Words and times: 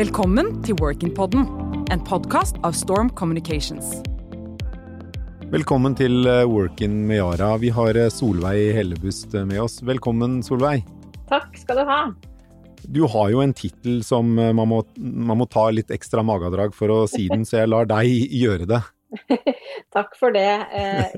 Velkommen 0.00 0.46
til 0.64 0.78
Workin-podden, 0.80 1.42
en 1.92 2.00
podkast 2.08 2.56
av 2.64 2.72
Storm 2.72 3.10
Communications. 3.12 3.98
Velkommen 5.52 5.92
til 5.98 6.24
eh, 6.24 6.46
Workin 6.48 6.94
med 7.04 7.18
Yara. 7.18 7.50
Vi 7.60 7.68
har 7.76 7.98
eh, 8.00 8.08
Solveig 8.08 8.70
Hellebust 8.78 9.36
eh, 9.36 9.44
med 9.44 9.60
oss. 9.60 9.76
Velkommen, 9.84 10.38
Solveig. 10.46 10.86
Takk 11.28 11.52
skal 11.60 11.82
du 11.82 11.84
ha. 11.90 11.98
Du 12.88 13.02
har 13.12 13.28
jo 13.34 13.44
en 13.44 13.52
tittel 13.52 14.00
som 14.06 14.32
man 14.40 14.70
må, 14.72 14.80
man 14.96 15.42
må, 15.42 15.50
ta 15.52 15.66
litt 15.68 15.92
ekstra 15.92 16.24
magedrag 16.24 16.72
for 16.72 16.96
å 16.96 17.02
si 17.04 17.28
den, 17.28 17.44
så 17.44 17.60
jeg 17.60 17.74
lar 17.74 17.90
deg 17.90 18.08
gjøre 18.40 18.70
det. 18.72 18.80
Takk 19.98 20.16
for 20.16 20.32
det. 20.32 20.48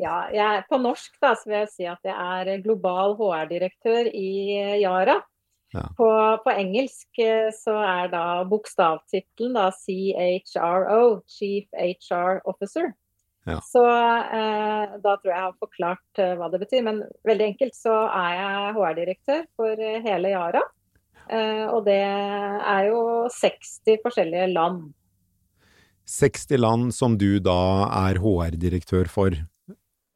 ja, 0.03 0.17
jeg, 0.35 0.67
på 0.67 0.83
norsk 0.83 1.23
da, 1.23 1.37
så 1.39 1.53
vil 1.53 1.61
jeg 1.61 1.75
si 1.77 1.87
at 1.87 2.03
jeg 2.03 2.19
er 2.19 2.67
global 2.67 3.15
HR-direktør 3.21 4.11
i 4.11 4.33
Yara. 4.83 5.21
Ja. 5.73 5.87
På, 5.97 6.09
på, 6.45 6.53
engelsk 6.53 7.21
så 7.57 7.77
er 7.81 8.11
da 8.13 8.25
bokstavtittelen 8.45 9.55
da 9.57 9.71
CHRO, 9.73 11.23
Chief 11.25 11.69
HR 11.73 12.43
Officer. 12.45 12.93
Ja. 13.45 13.59
Så 13.67 13.83
eh, 13.83 14.93
da 15.03 15.17
tror 15.19 15.31
jeg 15.31 15.35
jeg 15.35 15.47
har 15.49 15.57
forklart 15.59 16.21
eh, 16.23 16.35
hva 16.39 16.49
det 16.53 16.63
betyr. 16.63 16.85
Men 16.87 17.03
veldig 17.27 17.49
enkelt 17.53 17.77
så 17.77 17.95
er 18.07 18.37
jeg 18.39 18.75
HR-direktør 18.79 19.45
for 19.59 19.83
eh, 19.83 20.01
hele 20.05 20.35
Yara. 20.35 20.63
Eh, 21.27 21.65
og 21.67 21.85
det 21.89 22.01
er 22.03 22.91
jo 22.91 23.03
60 23.35 24.03
forskjellige 24.05 24.51
land. 24.55 24.93
60 26.13 26.61
land 26.61 26.95
som 26.95 27.17
du 27.19 27.39
da 27.43 27.89
er 28.05 28.21
HR-direktør 28.23 29.11
for? 29.11 29.39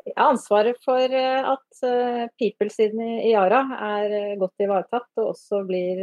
Jeg 0.07 0.17
har 0.17 0.33
ansvaret 0.33 0.79
for 0.87 1.19
eh, 1.21 1.51
at 1.51 1.81
uh, 1.83 2.25
people-siden 2.39 3.03
i 3.03 3.33
Yara 3.33 3.63
er 3.91 4.37
godt 4.41 4.63
ivaretatt 4.63 5.23
og 5.23 5.33
også 5.35 5.65
blir 5.67 6.03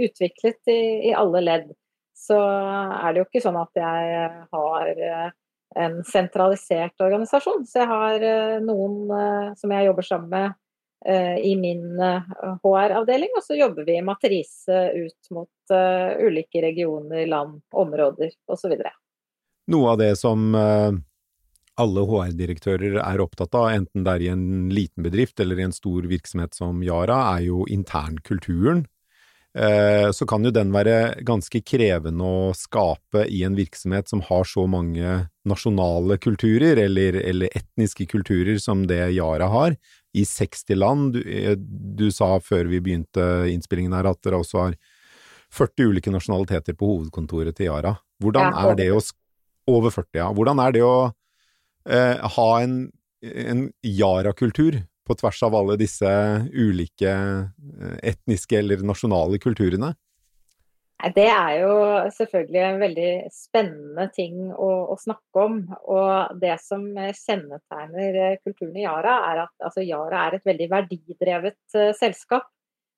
utviklet 0.00 0.72
i, 0.72 1.10
i 1.10 1.14
alle 1.16 1.44
ledd. 1.44 1.72
Så 2.16 2.38
er 2.40 3.12
det 3.12 3.20
jo 3.20 3.26
ikke 3.28 3.42
sånn 3.44 3.58
at 3.60 3.76
jeg 3.76 4.28
har 4.54 5.32
en 5.74 6.04
sentralisert 6.04 7.00
organisasjon. 7.00 7.64
Så 7.66 7.82
jeg 7.82 7.90
har 7.90 8.26
eh, 8.26 8.58
noen 8.64 9.10
eh, 9.10 9.48
som 9.58 9.72
jeg 9.74 9.88
jobber 9.88 10.06
sammen 10.06 10.30
med 10.32 10.52
eh, 11.06 11.38
i 11.50 11.54
min 11.60 11.98
HR-avdeling, 12.00 13.34
og 13.36 13.46
så 13.46 13.58
jobber 13.58 13.86
vi 13.88 13.98
i 13.98 14.04
matrise 14.04 14.84
ut 14.94 15.34
mot 15.34 15.74
ulike 16.20 16.60
regioner, 16.60 17.24
land, 17.26 17.62
områder 17.72 18.34
osv. 18.52 18.76
Noe 19.72 19.92
av 19.94 20.00
det 20.00 20.12
som 20.20 20.52
alle 21.80 22.04
HR-direktører 22.06 22.98
er 23.02 23.22
opptatt 23.22 23.54
av, 23.58 23.70
enten 23.74 24.04
det 24.06 24.12
er 24.12 24.24
i 24.24 24.32
en 24.32 24.44
liten 24.72 25.06
bedrift 25.06 25.40
eller 25.42 25.58
i 25.58 25.66
en 25.66 25.74
stor 25.74 26.06
virksomhet 26.10 26.54
som 26.54 26.82
Yara, 26.86 27.18
er 27.36 27.48
jo 27.48 27.64
internkulturen. 27.70 28.84
Eh, 29.54 30.10
så 30.10 30.26
kan 30.26 30.42
jo 30.42 30.50
den 30.50 30.72
være 30.74 31.22
ganske 31.26 31.60
krevende 31.62 32.26
å 32.26 32.54
skape 32.58 33.22
i 33.30 33.44
en 33.46 33.54
virksomhet 33.54 34.10
som 34.10 34.22
har 34.26 34.46
så 34.50 34.64
mange 34.66 35.20
nasjonale 35.46 36.18
kulturer, 36.18 36.80
eller, 36.86 37.20
eller 37.22 37.54
etniske 37.54 38.08
kulturer, 38.10 38.58
som 38.58 38.82
det 38.90 39.12
Yara 39.14 39.46
har, 39.52 39.76
i 40.14 40.24
60 40.26 40.78
land. 40.78 41.14
Du, 41.14 41.22
eh, 41.22 41.54
du, 41.58 42.08
sa 42.14 42.36
før 42.42 42.70
vi 42.70 42.82
begynte 42.82 43.46
innspillingen 43.50 43.94
her 43.94 44.10
at 44.10 44.22
dere 44.26 44.42
også 44.42 44.62
har 44.64 44.78
40 45.54 45.92
ulike 45.92 46.10
nasjonaliteter 46.10 46.74
på 46.74 46.90
hovedkontoret 46.90 47.54
til 47.54 47.70
Yara. 47.70 47.94
Hvordan 48.22 48.58
er 48.58 48.80
det 48.80 48.90
å 48.94 49.02
Over 49.64 49.88
40, 49.88 50.18
ja. 50.18 50.26
Hvordan 50.28 50.58
er 50.60 50.72
det 50.76 50.80
å 50.84 51.08
eh, 51.88 52.24
ha 52.36 52.48
en, 52.62 52.90
en 53.22 53.66
Yara-kultur 53.82 54.80
på 55.04 55.14
tvers 55.20 55.42
av 55.42 55.54
alle 55.58 55.76
disse 55.80 56.08
ulike 56.52 57.12
eh, 57.12 57.98
etniske 58.14 58.58
eller 58.58 58.84
nasjonale 58.86 59.40
kulturene? 59.42 59.94
Det 61.12 61.26
er 61.28 61.58
jo 61.58 61.72
selvfølgelig 62.16 62.60
en 62.64 62.78
veldig 62.80 63.10
spennende 63.34 64.06
ting 64.14 64.36
å, 64.52 64.68
å, 64.94 64.96
snakke 64.96 65.42
om. 65.42 65.58
Og 65.92 66.38
det 66.40 66.54
som 66.64 66.86
kjennetegner 66.94 68.18
eh, 68.22 68.36
kulturen 68.40 68.78
i 68.78 68.86
Yara, 68.86 69.18
er 69.32 69.42
at 69.44 69.66
altså, 69.66 69.84
Yara 69.84 70.28
er 70.28 70.38
et 70.38 70.48
veldig 70.48 70.70
verdidrevet 70.72 71.60
uh, 71.76 71.90
selskap. 71.98 72.48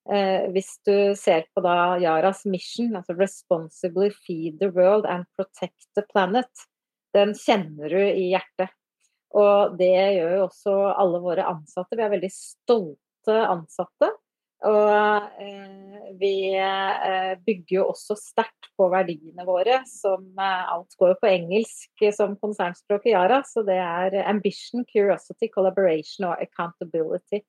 Uh, 0.07 0.47
hvis 0.55 0.77
du 0.87 1.17
ser 1.19 1.49
på 1.51 1.65
da 1.65 1.97
Yaras 1.99 2.45
mission, 2.47 2.95
altså 2.95 3.17
'responsibly 3.17 4.13
feed 4.15 4.61
the 4.61 4.71
world 4.71 5.09
and 5.11 5.27
protect 5.35 5.89
the 5.99 6.05
planet', 6.13 6.69
den 7.17 7.35
kjenner 7.35 7.91
du 7.91 7.99
i 8.05 8.31
hjertet. 8.37 8.71
Og 9.37 9.75
det 9.79 9.93
gjør 10.17 10.39
jo 10.39 10.45
også 10.47 10.77
alle 10.97 11.21
våre 11.25 11.49
ansatte. 11.51 11.97
Vi 11.99 12.05
er 12.07 12.15
veldig 12.15 12.33
stolte 12.33 13.43
ansatte. 13.51 14.13
Og 14.67 15.43
eh, 15.45 16.07
vi 16.17 16.33
eh, 16.57 17.35
bygger 17.45 17.75
jo 17.77 17.83
også 17.91 18.17
sterkt 18.17 18.71
på 18.79 18.87
verdiene 18.89 19.45
våre, 19.45 19.83
som 19.91 20.25
eh, 20.41 20.71
alt 20.73 20.97
går 20.97 21.13
på 21.21 21.29
engelsk 21.29 22.07
som 22.17 22.39
konsernspråk 22.41 23.05
i 23.11 23.13
Yara. 23.13 23.43
Så 23.45 23.67
det 23.69 23.77
er 23.77 24.17
ambition, 24.25 24.87
curiosity, 24.89 25.51
collaboration 25.53 26.31
og 26.31 26.41
accountability. 26.41 27.43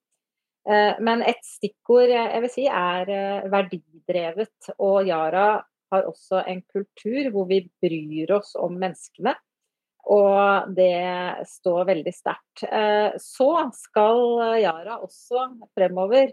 Eh, 0.67 0.99
men 0.99 1.23
et 1.23 1.39
stikkord 1.47 2.11
jeg 2.11 2.43
vil 2.43 2.51
si 2.51 2.67
er 2.67 3.11
eh, 3.13 3.49
verdidrevet. 3.51 4.73
Og 4.83 5.07
Yara 5.07 5.49
har 5.93 6.07
også 6.09 6.43
en 6.43 6.61
kultur 6.67 7.31
hvor 7.31 7.47
vi 7.47 7.63
bryr 7.83 8.35
oss 8.35 8.55
om 8.59 8.75
menneskene. 8.75 9.37
Og 10.07 10.72
det 10.75 11.44
står 11.50 11.88
veldig 11.90 12.13
sterkt. 12.16 12.63
Eh, 12.63 13.16
så 13.19 13.50
skal 13.75 14.22
Yara 14.62 15.00
også 15.03 15.50
fremover 15.75 16.29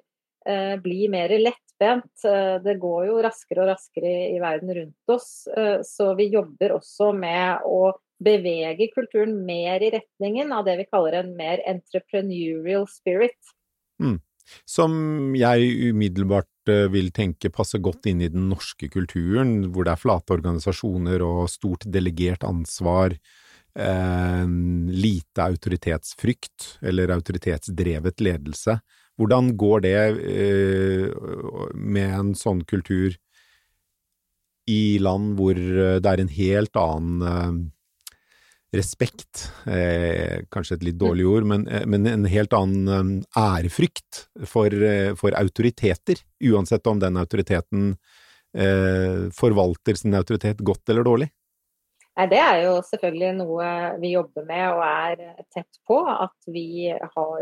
eh, 0.47 0.75
bli 0.83 1.09
mer 1.11 1.35
lettbent. 1.41 2.13
Eh, 2.23 2.57
det 2.63 2.77
går 2.83 3.09
jo 3.09 3.19
raskere 3.25 3.65
og 3.65 3.73
raskere 3.73 4.15
i 4.31 4.39
verden 4.43 4.71
rundt 4.79 5.15
oss, 5.15 5.33
så 5.89 6.13
vi 6.19 6.31
jobber 6.37 6.77
også 6.79 7.11
med 7.19 7.67
å 7.67 7.91
bevege 8.25 8.93
kulturen 8.95 9.41
mer 9.45 9.83
i 9.83 9.91
retningen 9.97 10.55
av 10.55 10.69
det 10.69 10.79
vi 10.79 10.87
kaller 10.87 11.19
en 11.19 11.34
mer 11.37 11.63
entrepreneurial 11.67 12.87
spirit. 12.89 13.37
Mm. 13.99 14.21
Som 14.69 14.95
jeg 15.34 15.91
umiddelbart 15.91 16.71
vil 16.93 17.09
tenke 17.17 17.51
passer 17.53 17.81
godt 17.84 18.07
inn 18.09 18.23
i 18.23 18.31
den 18.31 18.47
norske 18.53 18.87
kulturen, 18.93 19.73
hvor 19.73 19.89
det 19.89 19.97
er 19.97 20.01
flate 20.01 20.37
organisasjoner 20.37 21.25
og 21.27 21.49
stort 21.53 21.89
delegert 21.91 22.45
ansvar 22.47 23.17
eh, 23.79 24.47
lite 24.91 25.43
autoritetsfrykt 25.43 26.79
eller 26.83 27.15
autoritetsdrevet 27.15 28.21
ledelse. 28.21 28.79
Hvordan 29.19 29.53
går 29.57 29.85
det 29.85 29.99
eh, 30.35 31.07
med 31.75 32.17
en 32.19 32.34
sånn 32.39 32.65
kultur 32.67 33.15
i 34.71 34.99
land 35.03 35.37
hvor 35.39 35.59
eh, 35.59 36.01
det 36.03 36.11
er 36.11 36.23
en 36.23 36.34
helt 36.34 36.81
annen 36.81 37.23
eh, 37.31 37.55
respekt, 38.75 39.45
eh, 39.71 40.43
kanskje 40.51 40.81
et 40.81 40.89
litt 40.89 40.99
dårlig 40.99 41.29
ord, 41.31 41.47
men, 41.47 41.69
eh, 41.69 41.84
men 41.87 42.09
en 42.11 42.27
helt 42.27 42.57
annen 42.59 43.23
ærefrykt 43.39 44.25
for, 44.51 44.75
for, 45.21 45.37
autoriteter, 45.39 46.25
uansett 46.51 46.91
om 46.91 47.03
den 47.03 47.21
autoriteten 47.21 47.97
forvalter 49.34 49.97
sin 49.99 50.15
autoritet 50.15 50.61
godt 50.63 50.93
eller 50.93 51.03
dårlig? 51.03 51.27
Det 52.15 52.39
er 52.39 52.61
jo 52.63 52.75
selvfølgelig 52.87 53.33
noe 53.41 53.69
vi 53.99 54.13
jobber 54.13 54.45
med 54.47 54.65
og 54.71 54.83
er 54.87 55.23
tett 55.51 55.81
på. 55.89 55.99
At 56.07 56.47
vi 56.47 56.93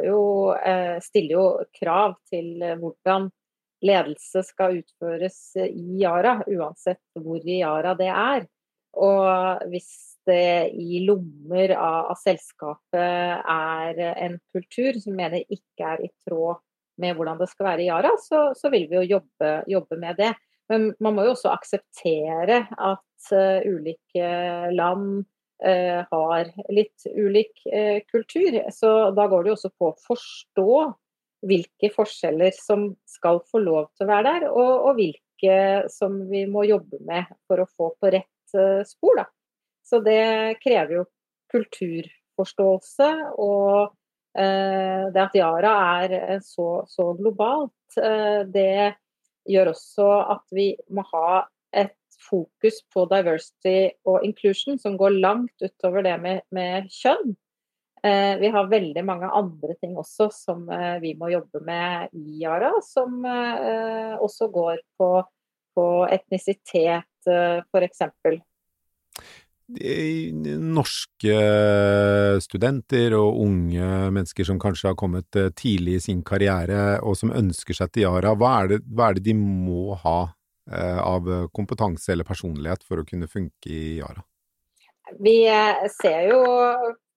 jo, 0.06 0.22
eh, 0.56 0.96
stiller 1.04 1.34
jo 1.36 1.44
krav 1.76 2.16
til 2.32 2.56
hvordan 2.80 3.28
ledelse 3.84 4.44
skal 4.46 4.78
utføres 4.80 5.38
i 5.60 6.00
Yara, 6.00 6.38
uansett 6.48 7.02
hvor 7.20 7.42
i 7.44 7.60
Yara 7.60 7.92
det 7.98 8.08
er. 8.08 8.46
Og 9.02 9.68
hvis 9.72 9.90
det 10.28 10.72
i 10.78 11.02
lommer 11.06 11.74
av, 11.74 12.12
av 12.12 12.18
selskapet 12.20 13.42
er 13.52 14.02
en 14.12 14.38
kultur 14.54 14.98
som 15.02 15.16
mener 15.18 15.42
ikke 15.48 15.94
er 15.96 16.04
i 16.06 16.12
tråd 16.24 16.60
med 17.02 17.16
hvordan 17.16 17.40
det 17.40 17.48
skal 17.50 17.72
være 17.72 17.84
i 17.84 17.90
Yara, 17.90 18.12
så, 18.20 18.52
så 18.56 18.70
vil 18.72 18.86
vi 18.90 19.00
jo 19.00 19.18
jobbe, 19.18 19.52
jobbe 19.72 19.98
med 20.00 20.20
det. 20.20 20.32
Men 20.72 20.88
man 21.04 21.16
må 21.16 21.26
jo 21.26 21.34
også 21.34 21.52
akseptere 21.52 22.62
at 22.70 23.32
uh, 23.34 23.60
ulike 23.68 24.28
land 24.72 25.24
uh, 25.66 26.00
har 26.08 26.52
litt 26.72 27.04
ulik 27.12 27.52
uh, 27.68 28.00
kultur. 28.08 28.56
Så 28.72 28.92
da 29.16 29.28
går 29.28 29.44
det 29.44 29.52
jo 29.52 29.56
også 29.58 29.72
på 29.76 29.90
å 29.90 29.98
forstå 30.06 30.76
hvilke 31.50 31.90
forskjeller 31.92 32.54
som 32.56 32.92
skal 33.10 33.42
få 33.50 33.60
lov 33.64 33.90
til 33.96 34.06
å 34.06 34.12
være 34.12 34.28
der, 34.30 34.48
og, 34.48 34.72
og 34.88 35.00
hvilke 35.00 35.56
som 35.90 36.20
vi 36.30 36.44
må 36.46 36.62
jobbe 36.68 37.02
med 37.04 37.28
for 37.50 37.60
å 37.60 37.68
få 37.68 37.90
på 37.98 38.12
rett 38.14 38.54
spor. 38.86 39.18
Da. 39.18 39.26
Så 39.82 39.98
det 40.06 40.60
krever 40.62 41.00
jo 41.00 41.04
kulturforståelse. 41.50 43.08
Og 43.42 43.90
det 44.32 45.20
at 45.20 45.34
Yara 45.36 45.72
er 46.04 46.38
så, 46.46 46.68
så 46.88 47.10
globalt, 47.18 47.98
det 48.54 48.94
gjør 49.48 49.72
også 49.72 50.08
at 50.36 50.54
vi 50.54 50.72
må 50.92 51.04
ha 51.12 51.44
et 51.72 51.96
fokus 52.22 52.82
på 52.92 53.06
diversity 53.10 53.92
og 54.08 54.24
inclusion 54.26 54.78
som 54.80 54.98
går 55.00 55.18
langt 55.22 55.64
utover 55.64 56.04
det 56.06 56.18
med, 56.22 56.44
med 56.54 56.90
kjønn. 56.92 57.34
Eh, 58.02 58.34
vi 58.40 58.50
har 58.50 58.70
veldig 58.70 59.04
mange 59.06 59.28
andre 59.30 59.76
ting 59.78 59.94
også 59.98 60.26
som 60.34 60.64
eh, 60.74 60.98
vi 61.02 61.14
må 61.18 61.30
jobbe 61.30 61.62
med 61.62 62.14
i 62.18 62.40
Yara, 62.42 62.72
som 62.82 63.22
eh, 63.24 64.14
også 64.18 64.48
går 64.54 64.82
på, 64.98 65.10
på 65.76 65.86
etnisitet 66.10 67.06
f.eks.? 67.30 68.02
Norske 69.72 71.36
studenter 72.44 73.14
og 73.18 73.38
unge 73.44 73.88
mennesker 74.12 74.46
som 74.48 74.60
kanskje 74.62 74.90
har 74.90 74.98
kommet 75.00 75.30
tidlig 75.58 75.98
i 75.98 76.04
sin 76.08 76.22
karriere 76.26 76.98
og 77.00 77.16
som 77.18 77.32
ønsker 77.34 77.76
seg 77.78 77.92
til 77.92 78.06
Yara, 78.06 78.34
hva 78.38 78.52
er 78.62 78.72
det, 78.74 78.80
hva 78.90 79.08
er 79.08 79.18
det 79.18 79.24
de 79.30 79.36
må 79.38 79.96
ha 80.04 80.18
av 81.02 81.26
kompetanse 81.56 82.12
eller 82.12 82.28
personlighet 82.28 82.84
for 82.86 83.02
å 83.02 83.06
kunne 83.08 83.26
funke 83.30 83.66
i 83.66 83.96
Yara? 83.98 84.22
Vi 85.18 85.40
ser 85.96 86.28
jo 86.30 86.42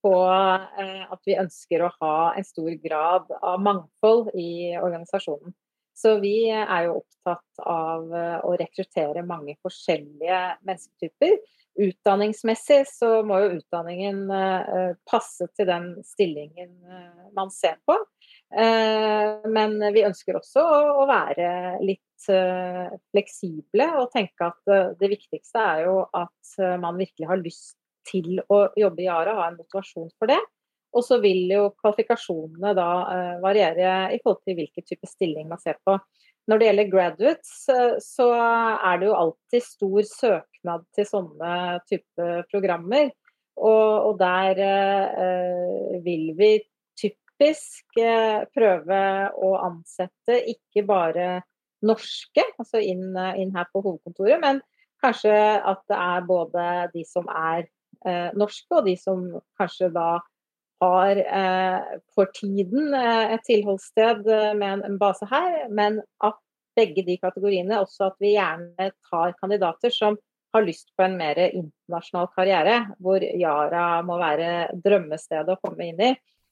på 0.05 0.15
at 0.29 1.21
vi 1.25 1.37
ønsker 1.41 1.85
å 1.85 1.93
ha 1.99 2.15
en 2.37 2.45
stor 2.45 2.73
grad 2.83 3.29
av 3.41 3.61
mangfold 3.61 4.33
i 4.37 4.75
organisasjonen. 4.77 5.53
Så 5.95 6.17
vi 6.19 6.49
er 6.51 6.89
jo 6.89 6.97
opptatt 6.99 7.61
av 7.71 8.09
eh, 8.11 8.39
å 8.43 8.51
rekruttere 8.59 9.23
mange 9.23 9.55
forskjellige 9.63 10.39
mennesketyper. 10.67 11.37
Utdanningsmessig 11.75 12.85
så 12.87 13.09
må 13.27 13.39
jo 13.43 13.57
utdanningen 13.57 14.29
eh, 14.31 14.91
passe 15.09 15.47
til 15.57 15.67
den 15.67 15.89
stillingen 16.07 16.71
eh, 16.87 17.25
man 17.35 17.51
ser 17.51 17.81
på. 17.87 17.97
Men 18.55 19.73
vi 19.91 20.03
ønsker 20.05 20.37
også 20.37 20.61
å 20.61 21.07
være 21.09 21.47
litt 21.83 22.27
fleksible 23.09 23.87
og 23.99 24.11
tenke 24.13 24.47
at 24.47 24.69
det 25.01 25.09
viktigste 25.11 25.59
er 25.59 25.81
jo 25.87 25.95
at 26.15 26.53
man 26.79 26.95
virkelig 27.01 27.27
har 27.27 27.41
lyst 27.41 27.73
til 28.07 28.37
å 28.45 28.59
jobbe 28.77 29.01
i 29.01 29.07
Yara, 29.09 29.33
ha 29.41 29.49
en 29.49 29.57
motivasjon 29.57 30.13
for 30.13 30.31
det. 30.31 30.37
Og 30.95 31.03
så 31.03 31.17
vil 31.25 31.49
jo 31.51 31.65
kvalifikasjonene 31.81 32.75
da 32.77 32.87
variere 33.43 34.13
i 34.15 34.21
forhold 34.21 34.45
til 34.45 34.61
hvilken 34.61 34.87
type 34.87 35.09
stilling 35.09 35.49
man 35.49 35.59
ser 35.59 35.81
på. 35.83 35.97
Når 36.45 36.61
det 36.61 36.67
gjelder 36.69 36.91
graduates, 36.91 37.53
uh, 37.73 37.95
så 38.03 38.29
er 38.35 39.01
det 39.01 39.09
jo 39.09 39.17
alltid 39.17 39.65
stor 39.65 40.09
søknad 40.09 40.85
til 40.95 41.07
sånne 41.09 41.55
type 41.89 42.29
programmer. 42.51 43.11
Og, 43.55 44.09
og 44.09 44.17
der 44.19 44.57
eh, 44.59 45.91
vil 46.03 46.33
vi 46.35 46.49
typisk 46.99 48.01
prøve 48.51 48.97
å 49.31 49.51
ansette 49.63 50.41
ikke 50.51 50.83
bare 50.89 51.27
norske, 51.87 52.43
altså 52.59 52.81
inn, 52.83 53.15
inn, 53.15 53.53
her 53.55 53.69
på 53.71 53.79
hovedkontoret, 53.79 54.41
men 54.43 54.59
kanskje 54.99 55.31
at 55.71 55.85
det 55.87 56.01
er 56.03 56.27
både 56.27 56.65
de 56.91 57.05
som 57.07 57.31
er 57.31 57.63
norske, 58.35 58.67
og 58.75 58.89
de 58.89 58.97
som 58.99 59.23
kanskje 59.55 59.87
da 59.95 60.09
har 60.85 61.19
eh, 61.19 61.97
for 62.15 62.31
tiden 62.35 62.93
eh, 62.93 63.33
et 63.35 63.43
tilholdssted 63.47 64.27
eh, 64.31 64.51
med 64.57 64.85
en 64.85 64.99
base 65.01 65.27
her, 65.31 65.65
men 65.73 65.99
at 66.23 66.39
begge 66.75 67.05
de 67.07 67.17
kategoriene, 67.21 67.79
også 67.79 68.09
at 68.09 68.17
vi 68.23 68.35
gjerne 68.35 68.89
tar 69.09 69.35
kandidater 69.39 69.93
som 69.93 70.17
har 70.55 70.63
lyst 70.63 70.91
på 70.95 71.05
en 71.05 71.17
mer 71.19 71.39
internasjonal 71.45 72.29
karriere, 72.35 72.77
hvor 73.03 73.23
Yara 73.23 74.01
må 74.07 74.19
være 74.19 74.51
drømmestedet 74.83 75.55
å 75.55 75.59
komme 75.63 75.89
inn 75.89 76.03
i, 76.03 76.11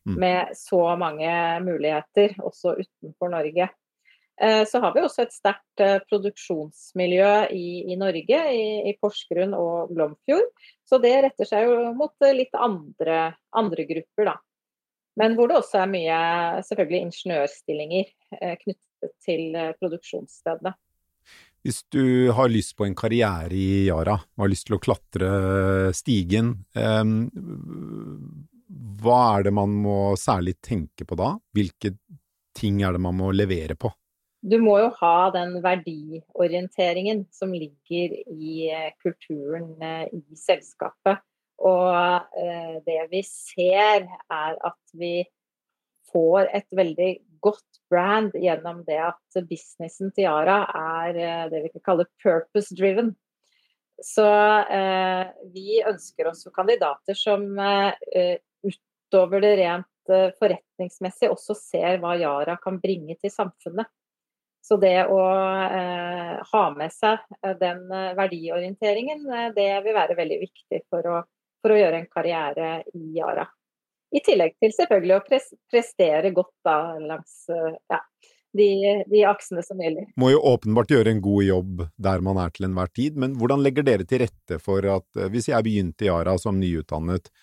mm. 0.09 0.17
med 0.19 0.55
så 0.59 0.81
mange 0.99 1.31
muligheter 1.63 2.35
også 2.43 2.77
utenfor 2.81 3.31
Norge. 3.31 3.69
Eh, 4.43 4.65
så 4.67 4.79
har 4.79 4.93
vi 4.93 5.01
også 5.03 5.23
et 5.23 5.35
sterkt 5.35 5.81
eh, 5.83 5.99
produksjonsmiljø 6.09 7.29
i, 7.55 7.67
i 7.93 7.95
Norge, 7.99 8.39
i, 8.51 8.65
i, 8.89 8.93
Porsgrunn 8.99 9.53
og 9.55 9.93
Glomfjord. 9.93 10.49
Så 10.83 10.99
det 11.03 11.13
retter 11.23 11.47
seg 11.47 11.69
jo 11.69 11.93
mot 11.95 12.25
eh, 12.25 12.35
litt 12.35 12.57
andre, 12.59 13.37
andre, 13.55 13.85
grupper, 13.87 14.27
da. 14.33 14.35
Men 15.21 15.37
hvor 15.37 15.47
det 15.47 15.59
også 15.61 15.83
er 15.83 15.91
mye 15.93 16.19
selvfølgelig 16.65 17.01
ingeniørstillinger 17.05 18.07
knyttet 18.63 19.11
til 19.21 19.53
produksjonsstedene. 19.77 20.73
Hvis 21.61 21.83
du 21.93 22.33
har 22.33 22.49
lyst 22.49 22.73
på 22.79 22.87
en 22.87 22.97
karriere 22.97 23.53
i 23.53 23.85
Yara, 23.85 24.17
har 24.17 24.49
lyst 24.49 24.65
til 24.71 24.79
å 24.79 24.81
klatre 24.81 25.29
stigen, 25.93 26.55
hva 29.05 29.19
er 29.37 29.45
det 29.45 29.53
man 29.53 29.77
må 29.85 29.99
særlig 30.17 30.57
tenke 30.65 31.05
på 31.05 31.19
da? 31.21 31.35
Hvilke 31.53 31.93
ting 32.57 32.81
er 32.81 32.97
det 32.97 33.05
man 33.05 33.21
må 33.21 33.29
levere 33.37 33.77
på? 33.77 33.93
Du 34.43 34.57
må 34.59 34.75
jo 34.81 34.89
ha 34.99 35.17
den 35.31 35.55
verdiorienteringen 35.63 37.23
som 37.31 37.53
ligger 37.55 38.15
i 38.27 38.67
eh, 38.67 38.89
kulturen 39.03 39.69
eh, 39.79 40.09
i 40.11 40.35
selskapet. 40.39 41.23
Og 41.63 42.35
eh, 42.41 42.75
det 42.83 42.99
vi 43.13 43.21
ser, 43.23 44.09
er 44.27 44.57
at 44.59 44.97
vi 44.99 45.21
får 46.11 46.51
et 46.51 46.67
veldig 46.75 47.11
godt 47.43 47.79
brand 47.91 48.35
gjennom 48.35 48.83
det 48.87 48.99
at 49.05 49.39
businessen 49.47 50.11
til 50.11 50.27
Yara 50.27 50.59
er 51.07 51.49
det 51.51 51.63
vi 51.65 51.71
kan 51.73 51.85
kalle 51.87 52.09
purpose 52.23 52.75
driven. 52.75 53.13
Så 54.03 54.25
vi 55.53 55.81
ønsker 55.85 56.29
oss 56.29 56.47
kandidater 56.55 57.17
som 57.17 57.43
utover 58.63 59.43
det 59.43 59.51
rent 59.59 60.13
forretningsmessige 60.39 61.33
også 61.33 61.57
ser 61.57 61.99
hva 62.03 62.15
Yara 62.21 62.55
kan 62.63 62.79
bringe 62.83 63.17
til 63.19 63.33
samfunnet. 63.33 63.89
Så 64.63 64.77
det 64.79 64.95
å 65.11 65.19
eh, 65.67 66.37
ha 66.51 66.63
med 66.71 66.93
seg 66.95 67.19
eh, 67.43 67.55
den 67.59 67.83
eh, 67.91 68.13
verdiorienteringen, 68.15 69.25
eh, 69.27 69.49
det 69.55 69.67
vil 69.83 69.97
være 69.97 70.15
veldig 70.15 70.37
viktig 70.39 70.79
for 70.87 71.09
å, 71.11 71.17
for 71.59 71.75
å, 71.75 71.79
gjøre 71.81 71.99
en 71.99 72.07
karriere 72.07 72.69
i 72.95 73.17
Yara. 73.17 73.43
I 74.15 74.21
tillegg 74.23 74.55
til 74.61 74.71
selvfølgelig 74.71 75.17
å 75.17 75.25
pres 75.25 75.51
prestere 75.67 76.31
godt 76.31 76.53
da, 76.63 76.77
langs 77.01 77.35
ja, 77.49 77.99
de, 78.55 78.69
de, 79.09 79.23
aksene 79.25 79.65
som 79.65 79.81
gjelder. 79.81 80.11
Må 80.21 80.29
jo 80.31 80.39
åpenbart 80.53 80.93
gjøre 80.93 81.11
en 81.11 81.23
god 81.25 81.47
jobb 81.49 81.85
der 82.07 82.23
man 82.23 82.39
er 82.39 82.53
til 82.53 82.69
enhver 82.69 82.93
tid, 82.93 83.17
men 83.19 83.33
hvordan 83.41 83.65
legger 83.65 83.87
dere 83.87 84.07
til 84.07 84.21
rette 84.21 84.61
for 84.63 84.85
at 84.93 85.23
hvis 85.33 85.49
jeg 85.49 85.65
begynte 85.65 86.05
i 86.05 86.11
Yara 86.11 86.37
som 86.39 86.61
nyutdannet, 86.61 87.33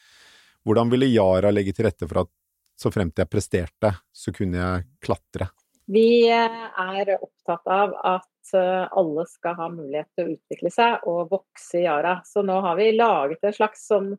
hvordan 0.64 0.94
ville 0.94 1.10
Yara 1.10 1.50
legge 1.52 1.74
til 1.74 1.90
rette 1.90 2.06
for 2.06 2.22
at 2.22 2.32
så 2.80 2.94
fremt 2.94 3.18
jeg 3.18 3.28
presterte, 3.28 3.96
så 4.14 4.32
kunne 4.32 4.62
jeg 4.62 4.86
klatre? 5.02 5.50
Vi 5.90 6.28
er 6.30 7.16
opptatt 7.16 7.66
av 7.66 7.94
at 8.06 8.52
eh, 8.54 8.84
alle 8.94 9.24
skal 9.26 9.56
ha 9.58 9.66
mulighet 9.72 10.10
til 10.14 10.28
å 10.28 10.34
utvikle 10.36 10.70
seg 10.70 11.06
og 11.10 11.32
vokse 11.32 11.80
i 11.80 11.86
Yara. 11.86 12.20
Så 12.26 12.44
nå 12.46 12.60
har 12.62 12.76
vi 12.78 12.92
laget 12.94 13.42
en 13.42 13.56
slags 13.56 13.88
sånn 13.90 14.12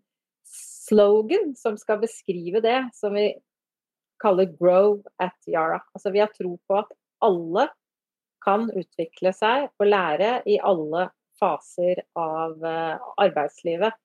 slogan 0.52 1.54
som 1.56 1.78
skal 1.80 2.02
beskrive 2.02 2.60
det, 2.66 2.90
som 2.98 3.16
vi 3.16 3.30
kaller 4.22 4.52
'Grow 4.52 5.00
at 5.20 5.38
Yara'. 5.48 5.80
Altså 5.96 6.12
vi 6.12 6.20
har 6.20 6.34
tro 6.36 6.58
på 6.68 6.82
at 6.82 6.92
alle 7.24 7.70
kan 8.44 8.68
utvikle 8.68 9.32
seg 9.34 9.70
og 9.80 9.88
lære 9.88 10.42
i 10.50 10.60
alle 10.60 11.08
faser 11.40 12.04
av 12.20 12.66
eh, 12.66 13.12
arbeidslivet. 13.22 13.96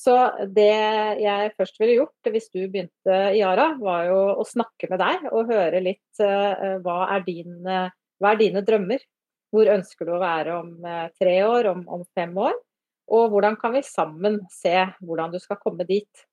Så 0.00 0.14
det 0.56 0.72
jeg 1.20 1.52
først 1.58 1.76
ville 1.80 1.98
gjort 1.98 2.30
hvis 2.32 2.48
du 2.54 2.62
begynte 2.62 3.16
i 3.34 3.42
Yara, 3.42 3.74
var 3.80 4.06
jo 4.08 4.20
å 4.40 4.46
snakke 4.48 4.88
med 4.88 5.00
deg 5.02 5.26
og 5.28 5.50
høre 5.52 5.82
litt 5.84 6.22
uh, 6.24 6.78
hva, 6.84 7.02
er 7.16 7.24
din, 7.26 7.58
hva, 7.66 8.32
er 8.32 8.40
dine 8.40 8.64
drømmer? 8.64 9.04
Hvor 9.52 9.68
ønsker 9.74 10.08
du 10.08 10.14
å 10.14 10.22
være 10.22 10.56
om 10.56 10.72
uh, 10.86 11.10
tre 11.20 11.36
år, 11.44 11.68
om, 11.74 11.84
om, 11.98 12.06
fem 12.16 12.32
år? 12.40 12.56
Og 13.12 13.28
hvordan 13.32 13.58
kan 13.60 13.74
vi 13.74 13.84
sammen 13.84 14.38
se 14.54 14.72
hvordan 15.02 15.34
du 15.34 15.40
skal 15.42 15.60
komme 15.60 15.84
dit? 15.84 16.24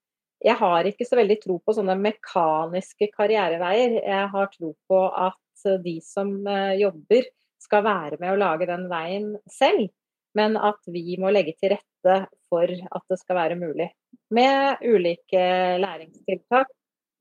Jeg 0.45 0.55
har 0.59 0.87
ikke 0.87 1.07
så 1.09 1.17
veldig 1.17 1.39
tro 1.41 1.57
på 1.65 1.73
sånne 1.73 1.97
mekaniske 1.99 3.09
karriereveier. 3.17 3.97
Jeg 4.05 4.31
har 4.31 4.51
tro 4.53 4.75
på 4.87 5.01
at 5.09 5.67
de 5.83 5.97
som 6.05 6.29
jobber, 6.77 7.25
skal 7.57 7.81
være 7.81 8.19
med 8.21 8.35
å 8.35 8.39
lage 8.39 8.67
den 8.69 8.85
veien 8.91 9.31
selv 9.49 9.89
men 10.35 10.57
at 10.59 10.79
vi 10.91 11.17
må 11.21 11.31
legge 11.33 11.55
til 11.57 11.73
rette 11.75 12.17
for 12.51 12.71
at 12.71 13.05
det 13.11 13.19
skal 13.21 13.39
være 13.39 13.59
mulig. 13.59 13.89
Med 14.33 14.83
ulike 14.85 15.43
læringstiltak, 15.81 16.71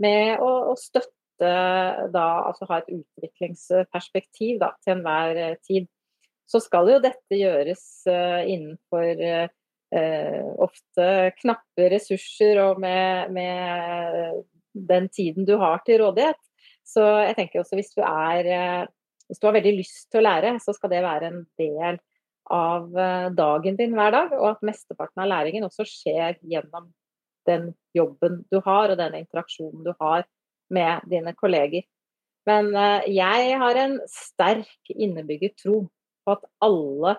med 0.03 0.43
å, 0.43 0.51
å 0.73 0.75
støtte 0.79 1.53
da, 2.13 2.25
altså 2.49 2.69
ha 2.71 2.81
et 2.81 2.91
utviklingsperspektiv 2.97 4.59
da, 4.63 4.73
til 4.83 4.97
enhver 4.97 5.43
eh, 5.43 5.61
tid. 5.67 5.89
Så 6.47 6.61
skal 6.63 6.89
jo 6.93 7.03
dette 7.03 7.35
gjøres 7.35 7.83
uh, 8.07 8.47
innenfor 8.47 9.23
uh, 9.27 10.51
ofte 10.63 11.07
knappe 11.41 11.89
ressurser 11.91 12.61
og 12.63 12.79
med, 12.83 13.33
med, 13.35 14.45
den 14.77 15.09
tiden 15.11 15.49
du 15.49 15.57
har 15.59 15.83
til 15.83 16.05
rådighet. 16.05 16.39
Så 16.87 17.03
jeg 17.25 17.35
tenker 17.35 17.65
også 17.65 17.81
hvis 17.81 17.91
du 17.97 18.05
er 18.07 18.87
hvis 19.27 19.41
du 19.43 19.49
har 19.49 19.57
veldig 19.57 19.75
lyst 19.81 20.07
til 20.11 20.21
å 20.21 20.27
lære, 20.27 20.53
så 20.63 20.75
skal 20.77 20.93
det 20.93 21.03
være 21.03 21.31
en 21.33 21.41
del 21.59 21.99
av 22.53 22.99
eh, 22.99 23.29
dagen 23.35 23.77
din 23.79 23.95
hver 23.97 24.15
dag, 24.15 24.33
og 24.39 24.55
at 24.55 24.65
mesteparten 24.67 25.23
av 25.25 25.31
læringen 25.31 25.67
også 25.67 25.87
skjer 25.89 26.39
gjennom 26.47 26.91
den 27.47 27.71
jobben 27.95 28.43
du 28.51 28.61
har, 28.65 28.91
og 28.91 28.99
den 28.99 29.21
interaksjonen 29.23 29.85
du 29.87 29.93
har 30.01 30.27
med 30.73 31.07
dine 31.11 31.35
kolleger. 31.39 31.87
Men 32.47 32.73
eh, 32.75 33.09
jeg 33.17 33.57
har 33.63 33.81
en 33.83 33.99
sterk 34.11 34.93
innebygget 34.95 35.57
tro 35.63 35.85
på 36.27 36.37
at 36.37 36.47
alle 36.63 37.17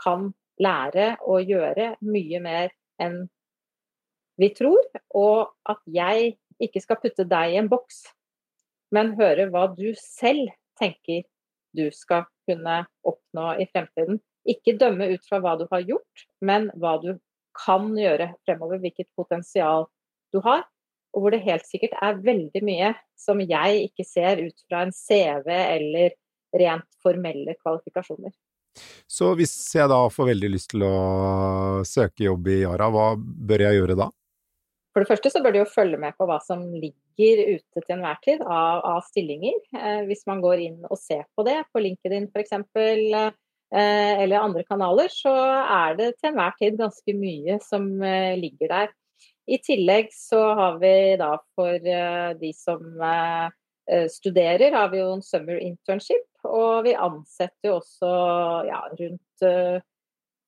kan 0.00 0.30
lære 0.60 1.14
og 1.28 1.48
gjøre 1.48 1.94
mye 2.04 2.40
mer 2.44 2.72
enn 3.00 3.22
vi 4.40 4.48
tror, 4.56 4.80
og 5.12 5.52
at 5.68 5.80
jeg 5.84 6.38
ikke 6.60 6.80
skal 6.80 7.00
putte 7.02 7.26
deg 7.28 7.52
i 7.52 7.58
en 7.60 7.68
boks, 7.68 8.06
men 8.94 9.12
høre 9.18 9.50
hva 9.52 9.66
du 9.76 9.90
selv 9.98 10.48
tenker 10.80 11.26
du 11.76 11.90
skal 11.94 12.24
kunne 12.48 12.82
oppnå 13.06 13.52
i 13.62 13.66
fremtiden. 13.70 14.18
Ikke 14.48 14.76
dømme 14.80 15.10
ut 15.12 15.24
fra 15.28 15.40
hva 15.42 15.56
du 15.60 15.66
har 15.70 15.84
gjort, 15.84 16.26
men 16.40 16.70
hva 16.80 16.96
du 17.02 17.14
kan 17.56 17.90
gjøre 17.98 18.32
fremover. 18.46 18.80
Hvilket 18.82 19.10
potensial 19.18 19.88
du 20.32 20.40
har. 20.44 20.64
Og 21.14 21.24
hvor 21.24 21.34
det 21.34 21.42
helt 21.42 21.66
sikkert 21.66 21.96
er 21.98 22.20
veldig 22.22 22.62
mye 22.64 22.92
som 23.18 23.40
jeg 23.42 23.88
ikke 23.88 24.06
ser 24.06 24.44
ut 24.44 24.66
fra 24.68 24.84
en 24.86 24.94
CV 24.94 25.48
eller 25.50 26.14
rent 26.56 26.86
formelle 27.02 27.56
kvalifikasjoner. 27.58 28.32
Så 29.10 29.32
hvis 29.38 29.52
jeg 29.74 29.90
da 29.90 29.98
får 30.12 30.30
veldig 30.30 30.50
lyst 30.52 30.70
til 30.72 30.84
å 30.86 30.94
søke 31.86 32.28
jobb 32.28 32.48
i 32.52 32.60
Yara, 32.62 32.86
hva 32.94 33.12
bør 33.18 33.66
jeg 33.66 33.80
gjøre 33.80 33.98
da? 33.98 34.08
For 34.90 35.02
det 35.02 35.10
første 35.10 35.30
så 35.30 35.42
bør 35.42 35.54
du 35.54 35.60
jo 35.60 35.70
følge 35.70 35.98
med 36.02 36.16
på 36.18 36.26
hva 36.26 36.40
som 36.42 36.62
ligger 36.74 37.42
ute 37.56 37.82
til 37.82 37.94
enhver 37.94 38.18
tid 38.24 38.42
av, 38.42 38.80
av 38.96 39.04
stillinger. 39.06 39.58
Eh, 39.76 40.02
hvis 40.08 40.24
man 40.30 40.42
går 40.42 40.62
inn 40.64 40.80
og 40.88 40.98
ser 40.98 41.26
på 41.38 41.46
det, 41.46 41.60
på 41.70 41.82
LinkedIn 41.82 42.30
f.eks. 42.30 42.56
Eh, 43.70 44.22
eller 44.22 44.42
andre 44.42 44.64
kanaler, 44.66 45.12
så 45.14 45.30
er 45.30 45.94
det 45.98 46.08
til 46.18 46.32
enhver 46.32 46.56
tid 46.58 46.78
ganske 46.80 47.14
mye 47.14 47.58
som 47.62 47.86
eh, 48.02 48.34
ligger 48.38 48.72
der. 48.72 48.88
I 49.50 49.60
tillegg 49.62 50.10
så 50.14 50.40
har 50.58 50.80
vi 50.82 50.94
da 51.20 51.36
for 51.54 51.90
eh, 51.94 52.32
de 52.40 52.50
som 52.54 52.82
studerer, 53.90 54.70
har 54.70 54.90
vi 54.92 55.00
jo 55.00 55.16
en 55.16 55.22
summer 55.24 55.58
internship. 55.58 56.28
Og 56.46 56.84
vi 56.86 56.92
ansetter 56.94 57.72
jo 57.72 57.78
også 57.80 58.10
ja, 58.68 58.84
rundt 59.00 59.42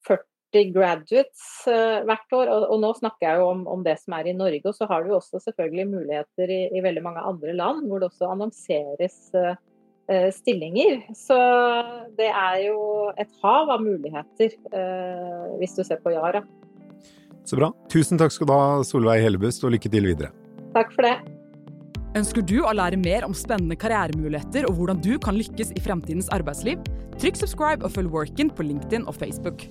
40 0.07 0.69
graduates 0.71 1.41
hvert 1.67 2.37
år. 2.39 2.53
Og, 2.55 2.77
nå 2.85 2.93
snakker 3.01 3.27
jeg 3.27 3.41
jo 3.41 3.49
om, 3.49 3.65
om, 3.73 3.83
det 3.83 3.97
som 3.99 4.15
er 4.15 4.31
i 4.31 4.37
Norge. 4.39 4.63
Og 4.71 4.79
så 4.79 4.87
har 4.87 5.03
vi 5.03 5.11
også 5.17 5.43
selvfølgelig 5.43 5.89
muligheter 5.91 6.55
i, 6.55 6.61
i 6.71 6.85
veldig 6.87 7.03
mange 7.03 7.27
andre 7.33 7.57
land 7.59 7.83
hvor 7.89 7.99
det 7.99 8.13
også 8.13 8.31
annonseres 8.31 9.19
stillinger. 10.35 11.05
Så 11.17 11.37
det 12.19 12.29
er 12.29 12.57
jo 12.67 12.79
et 13.15 13.31
hav 13.45 13.71
av 13.73 13.85
muligheter 13.85 14.57
uh, 14.75 15.53
hvis 15.61 15.77
du 15.79 15.85
ser 15.87 16.03
på 16.03 16.13
Yara. 16.15 16.43
Så 17.47 17.59
bra. 17.59 17.73
Tusen 17.91 18.21
takk 18.21 18.35
skal 18.35 18.51
du 18.51 18.55
ha, 18.55 18.67
Solveig 18.87 19.23
Hellebust, 19.25 19.65
og 19.67 19.75
lykke 19.75 19.91
til 19.93 20.11
videre. 20.11 20.33
Takk 20.77 20.93
for 20.95 21.07
det. 21.07 21.17
Ønsker 22.19 22.45
du 22.45 22.59
å 22.61 22.75
lære 22.77 22.99
mer 23.01 23.25
om 23.25 23.33
spennende 23.37 23.77
karrieremuligheter 23.81 24.67
og 24.69 24.77
hvordan 24.77 25.01
du 25.01 25.15
kan 25.23 25.39
lykkes 25.39 25.73
i 25.73 25.81
fremtidens 25.81 26.29
arbeidsliv? 26.35 26.83
Trykk 27.23 27.41
subscribe 27.41 27.87
og 27.87 27.95
følg 27.95 28.13
Workin 28.13 28.53
på 28.53 28.67
LinkedIn 28.69 29.07
og 29.09 29.17
Facebook. 29.17 29.65